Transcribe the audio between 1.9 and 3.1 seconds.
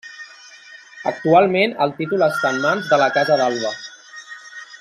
títol està en mans de